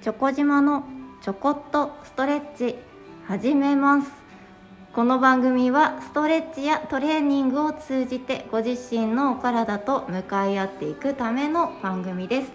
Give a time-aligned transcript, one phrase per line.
[0.00, 0.84] チョコ島の
[1.22, 2.76] ちょこっとストレッチ
[3.26, 4.12] 始めます。
[4.92, 12.52] この番組はストレッチやトレーニングを通じてご自身のお体と向かい合っていくための番組です。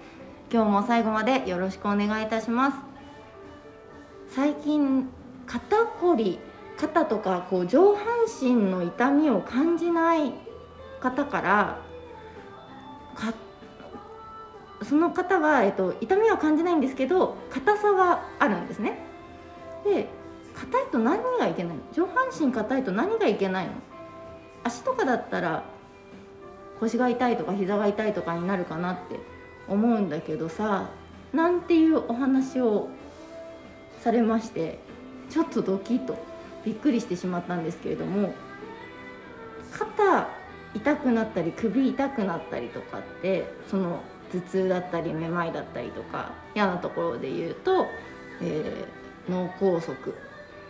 [0.54, 2.78] 今日も最後までよろしくお願いいたします。
[4.30, 5.10] 最近
[5.46, 6.40] 肩こり
[6.78, 8.06] 肩とかこう上半
[8.42, 10.34] 身の痛みを感じない
[11.02, 11.78] 方から
[14.84, 18.98] その方は、えっと、痛みは感じないんですけど硬さがあるんですね。
[19.84, 20.08] で
[20.56, 21.82] 硬いと何がいけないの？
[21.94, 23.74] 上半身硬いと何がいけないの？
[24.64, 25.64] 足とかだったら
[26.80, 29.20] 腰が痛いとか膝が痛いとかになるかなって
[29.68, 30.90] 思うんだけどさ
[31.34, 32.90] なんていうお話を
[34.02, 34.80] されまして
[35.30, 36.18] ちょっとドキッと
[36.66, 38.34] びっくりしてしまったんですけれども
[39.72, 40.28] 肩
[40.76, 44.02] 痛くなったり首痛くなったりとかってその
[44.34, 47.86] 頭痛だったりめまいだったりとか嫌なところで言うと、
[48.42, 49.96] えー、脳梗塞、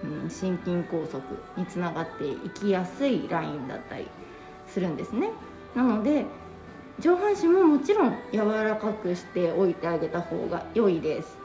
[0.03, 1.22] うん、心筋梗塞
[1.55, 4.08] につながっていきやすいラインだったり
[4.67, 5.30] するんですね。
[5.75, 6.25] なので
[7.00, 11.38] 上半身ももちろん柔らかくしておいてあげた方が良いです。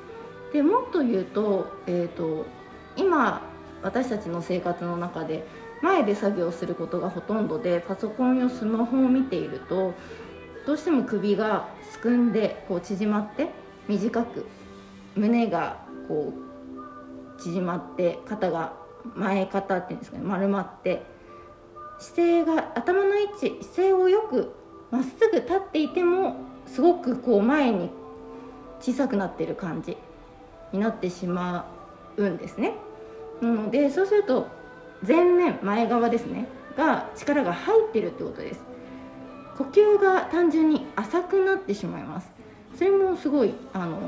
[0.53, 2.47] でもっと言うと,、えーと、
[2.97, 3.43] 今
[3.83, 5.47] 私たちの生活の中で
[5.83, 9.95] 前で作業することがほとんどでパソコンやスマホを見ていると
[10.69, 13.49] どうしても首がすくんでこう縮まって
[13.89, 14.45] 短く
[15.17, 18.75] 胸がこう縮まって肩が
[19.15, 21.07] 前肩っていうんですかね丸まって
[21.99, 24.53] 姿勢が頭の位置姿勢をよく
[24.91, 27.89] まっすぐ立っていてもすごくこう前に
[28.79, 29.97] 小さくなってる感じ
[30.75, 31.67] になってしま
[32.19, 32.75] うんですね。
[33.41, 34.49] なのでそうすると
[35.01, 38.78] 前面前側ですねが力が入ってるってことです。
[39.59, 42.31] 呼吸が単純に浅くなってしまいます。
[42.77, 43.99] それもすごいあの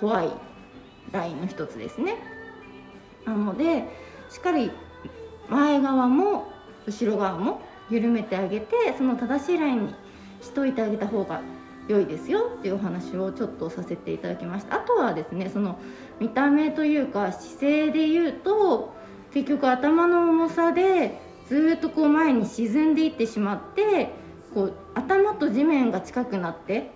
[0.00, 0.30] 怖い
[1.10, 2.16] ラインの一つですね。
[3.26, 3.88] なので
[4.30, 4.70] しっかり
[5.48, 6.52] 前側も
[6.86, 9.94] 後ろ側も緩めてあげてその正しいラインに
[10.40, 11.40] しといてあげた方が
[11.88, 14.76] 良いですよっていうお話をちょっとさせていただきました。
[14.76, 15.78] あとはですねその
[16.20, 18.94] 見た目というか姿勢で言うと
[19.32, 24.12] 結局頭の重さでずっとこう前に沈んでいってしまって
[24.54, 26.90] こう頭と地面が近くなって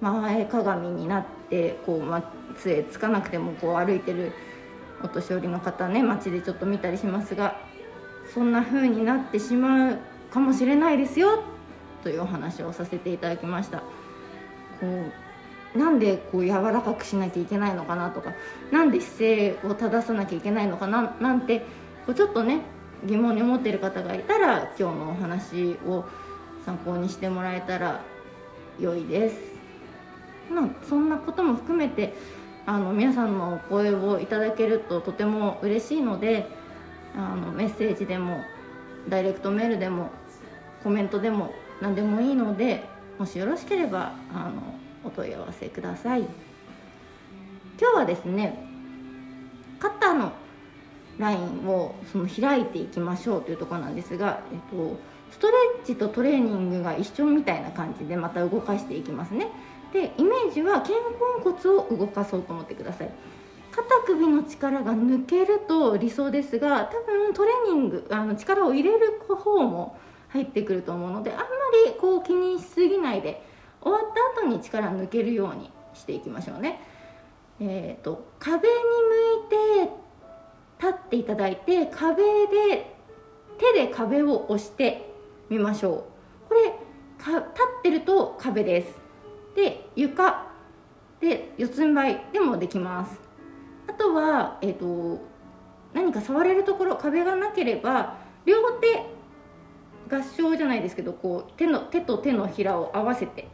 [0.00, 4.32] 前かがみになってこう杖つかなくてもこう歩いてる
[5.02, 7.56] お年寄りの方ね街でちょっと見たりしますが
[8.32, 9.98] そんな風になってしまう
[10.30, 11.42] かもしれないですよ
[12.02, 13.78] というお話をさせていただきました。
[13.78, 18.32] こうなんでこう柔らかくしなきゃいけないのかなとか
[18.72, 21.60] 何で姿勢を正さなきゃいけないのかななんて
[22.06, 22.62] こうちょっとね
[23.04, 26.04] 疑問に思っている方がいたら今日のお話を
[26.64, 28.00] 参考にしてもらえたら
[28.78, 29.36] 良いです。
[30.50, 32.14] まあ、そんなことも含めて
[32.66, 36.46] あの皆さんのお声をいただけるととても嬉しいので
[37.16, 38.42] あのメッセージでも
[39.08, 40.10] ダイレクトメールでも
[40.82, 42.84] コメントでも何でもいいので
[43.18, 46.30] もしよろしければあのお問い合わせください今
[47.78, 48.66] 日はですね
[49.78, 50.32] 肩の
[51.18, 54.98] ラインをその開いていきましょうというところなんですが、えっと、
[55.30, 59.48] ストレッチとトレーニングが一緒みたいな感じでまた動かしていきますね。
[59.92, 63.10] でイメージは肩甲骨を動かそうと思ってください。
[63.72, 69.96] 肩首の力が抜けると理想ですが多分トレーニングあの力を入れる方も
[70.28, 71.44] 入ってくると思うのであんま
[71.86, 73.42] りこう気にしすぎないで
[73.80, 76.80] 終わった後に力抜けるようにしていきましょうね。
[77.60, 79.92] えーと壁に向いて
[80.80, 82.96] 立っていただいて壁で
[83.58, 85.09] 手で壁を押して
[85.50, 86.06] みましょ
[86.46, 86.48] う。
[86.48, 86.72] これ
[87.18, 88.94] 立ってると壁です。
[89.54, 90.48] で床。
[91.20, 93.20] で四つん這いでもできます。
[93.86, 95.20] あとは、えーと、
[95.92, 98.16] 何か触れるところ壁がなければ
[98.46, 99.04] 両手
[100.08, 103.48] 合掌じゃないですけどこう手の手と手のひらを合わせて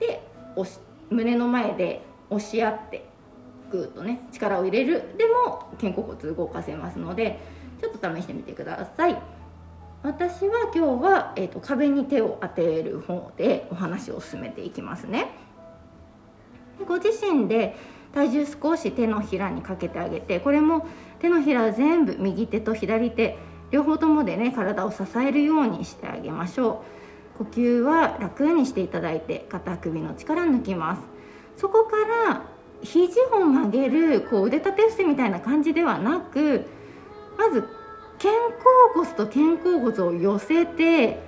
[0.00, 0.22] で
[0.56, 3.08] 押し胸の前で押し合って
[3.70, 5.14] グーッとね力を入れる。
[5.16, 7.38] でも肩甲骨動かせますので
[7.80, 9.37] ちょっと試してみてください。
[10.02, 15.26] 私は今日は、えーと、壁に手を当てる方でお話を進めていきますね。
[16.86, 17.74] ご自身で
[18.14, 20.86] 体重少し手のひらにかけてあげてこれも
[21.18, 23.36] 手のひら全部右手と左手
[23.72, 26.84] 両方ともでね体を支えるようにしてあげましょ
[27.34, 27.38] う。
[27.38, 31.02] 呼吸は楽にしていただいて肩首の力抜きます。
[31.56, 31.96] そこか
[32.28, 32.42] ら
[32.82, 36.66] 肘を曲げるこう腕立て伏せみたいな感じではなく
[37.36, 37.64] まず
[38.18, 38.34] 肩甲
[38.94, 41.20] 骨と肩甲骨を寄せて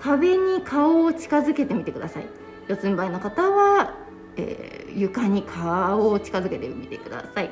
[0.00, 2.26] 壁に顔を近づけてみてください。
[2.68, 3.94] 四つん這いの方は、
[4.36, 7.50] えー、床に顔を近づけてみてください。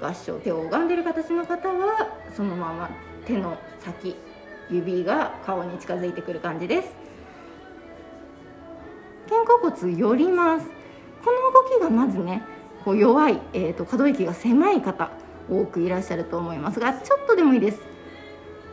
[0.00, 2.90] 合掌手を拝んでる形の方はそのまま
[3.24, 4.16] 手の先
[4.70, 6.88] 指が顔に近づいてくる感じです。
[9.28, 10.66] 肩甲骨寄ります。
[11.24, 12.42] この動きがまずね
[12.84, 15.10] こう弱い、えーと、可動域が狭い方
[15.50, 17.95] 多くいらっしゃると思いますがちょっとでもいいです。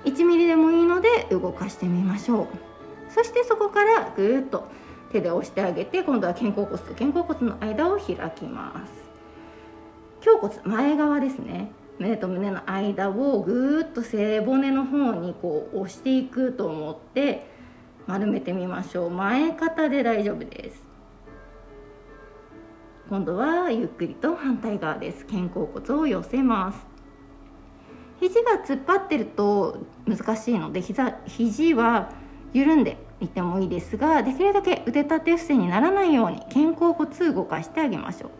[0.06, 2.48] 1ミリでもいいので動かしてみましょう。
[3.10, 4.68] そしてそこからぐーっと
[5.12, 8.94] 手で押してあげて今度は肩甲骨と肩甲骨の間を開きます。
[10.26, 11.72] 胸骨前側ですね。
[12.00, 17.48] 胸と胸の間をぐーっと背骨の方にこう押していくと思って
[18.08, 19.10] 丸めてみましょう。
[19.12, 20.84] 前肩で大丈夫です。
[23.10, 25.26] 今度はゆっくりと反対側です。
[25.26, 26.93] 肩甲骨を寄せます。
[28.20, 32.12] 肘が突っ張ってると難しいので膝肘は
[32.54, 38.32] 緩んでいてもいいですができるだけ腕立て伏せにならないように肩甲骨動かしてあげましょう。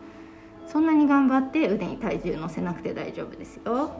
[0.66, 3.90] そんなに頑張って腕に体重乗せなくて大丈夫ですよ。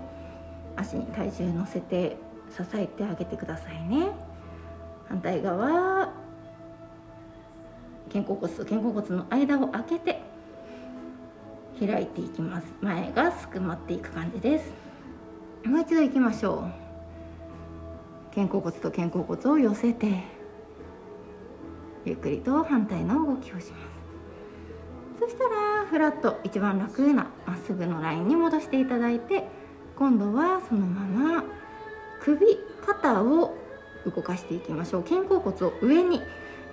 [0.76, 2.17] 足に体重乗せて
[2.50, 4.09] 支えてあげてくださいね。
[5.09, 6.12] 反対側
[8.12, 10.23] 肩甲骨と肩甲骨の間を開けて
[11.79, 12.67] 開いていきます。
[12.81, 14.84] 前がすくまっていく感じです。
[15.65, 16.71] もう一度いきましょ
[18.31, 18.35] う。
[18.35, 20.25] 肩甲骨と肩甲骨を寄せて
[22.05, 23.95] ゆっくりと反対の動きをします。
[25.21, 29.49] そしたらフラット一番楽なまっすぐのラインに戻していただいて
[29.97, 31.45] 今度はそのまま
[32.21, 33.57] 首肩を
[34.05, 35.03] 動かしていきましょう。
[35.03, 36.21] 肩甲骨を上に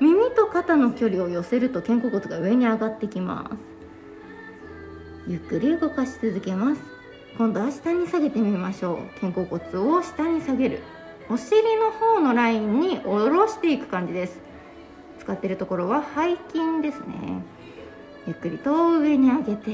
[0.01, 3.49] 耳と肩の距離を寄せると肩甲骨が上に上がってきま
[5.27, 5.31] す。
[5.31, 7.00] ゆっくり動かし続けます。
[7.37, 9.19] 今度は下に下げてみましょう。
[9.19, 10.83] 肩甲骨を下に下げる。
[11.29, 14.39] お尻の方のラインに下ろしていく感じです。
[15.19, 17.43] 使ってるところは背筋ですね。
[18.27, 19.71] ゆっくりと上に上げて。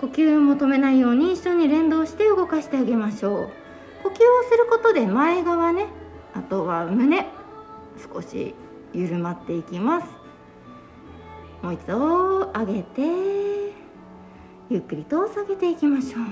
[0.00, 3.50] 呼吸を求めないように一緒に連動して動かしてあげましょう。
[4.02, 4.16] 呼吸を
[4.50, 5.86] することで前側ね
[6.32, 7.26] あとは胸
[8.12, 8.54] 少し
[8.94, 10.06] 緩まっていきます。
[11.62, 13.39] もう一度上げて。
[14.70, 16.22] ゆっくりと下げていきましょう。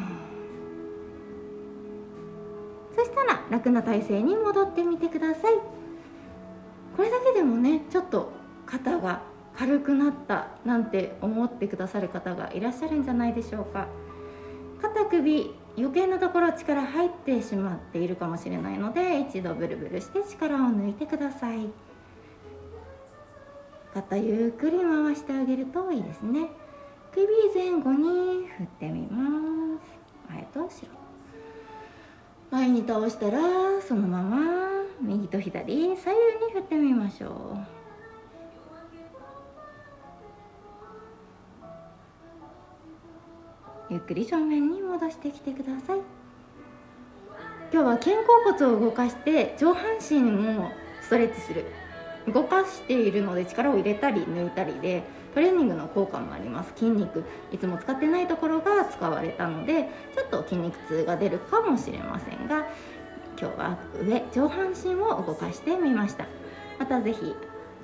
[2.94, 5.54] そしたら楽な体勢に戻ってみてください。
[6.96, 8.30] これだけでもねちょっと
[8.64, 9.22] 肩が
[9.56, 13.88] 軽くなったなんて思ってくださる方がいらっしゃるんじゃないでしょうか。
[14.80, 21.68] 肩首余計なところ力入ってしまっているかもしれないので一度ブルブルして力を抜いてください。
[23.94, 26.50] 肩ゆっくり回してあげるといいですね。
[27.10, 28.17] 首前後に
[28.58, 29.80] 振ってみま
[30.28, 30.32] す。
[30.32, 30.70] 前と後ろ。
[32.50, 33.38] 前に倒したら
[33.80, 34.38] そのまま
[35.00, 37.78] 右と左左右に振ってみましょう。
[43.90, 46.00] ゆっくり正面に戻してきてください。
[47.72, 48.16] 今日は肩甲
[48.52, 50.68] 骨を動かして上半身を
[51.00, 51.64] ストレッチする。
[52.26, 56.72] 動かしているので力を入れたり抜いたりでトレーニングの効果もあります。
[56.76, 62.66] 筋肉いつも使ってないところが使われたのでちょっと筋肉痛が出るかもしれませんが
[63.40, 66.26] 今日は上上半身を動かしてみました。
[66.78, 67.34] また是非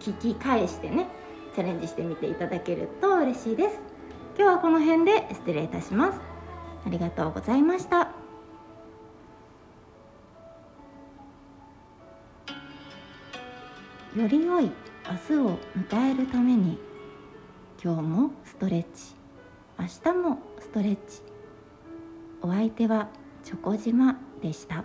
[0.01, 1.07] 聞き返してね
[1.55, 3.79] チャレンジしてみていただけると嬉しいです。
[4.37, 6.19] 今日はこの辺で失礼いたします。
[6.87, 8.09] ありがとうございました。
[14.17, 14.71] より良い
[15.31, 16.79] 明日を迎えるために
[17.85, 19.15] 今日もストレッチ
[19.79, 21.21] 明日もストレッチ
[22.41, 23.09] お相手は
[23.43, 24.85] チョコ島でした。